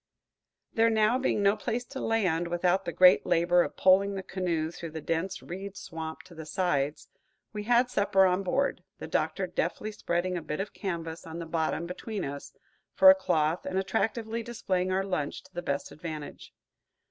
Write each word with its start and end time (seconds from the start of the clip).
There 0.73 0.89
now 0.89 1.19
being 1.19 1.43
no 1.43 1.55
place 1.55 1.85
to 1.85 1.99
land, 1.99 2.47
without 2.47 2.85
the 2.85 2.91
great 2.91 3.23
labor 3.23 3.61
of 3.61 3.77
poling 3.77 4.15
the 4.15 4.23
canoe 4.23 4.71
through 4.71 4.89
the 4.89 4.99
dense 4.99 5.43
reed 5.43 5.77
swamp 5.77 6.23
to 6.23 6.33
the 6.33 6.47
sides, 6.47 7.07
we 7.53 7.65
had 7.65 7.87
supper 7.91 8.25
on 8.25 8.41
board, 8.41 8.83
the 8.97 9.05
Doctor 9.05 9.45
deftly 9.45 9.91
spreading 9.91 10.35
a 10.37 10.41
bit 10.41 10.59
of 10.59 10.73
canvas 10.73 11.27
on 11.27 11.37
the 11.37 11.45
bottom 11.45 11.85
between 11.85 12.25
us, 12.25 12.51
for 12.95 13.11
a 13.11 13.15
cloth, 13.15 13.63
and 13.63 13.77
attractively 13.77 14.41
displaying 14.41 14.91
our 14.91 15.03
lunch 15.03 15.43
to 15.43 15.53
the 15.53 15.61
best 15.61 15.91
advantage. 15.91 16.51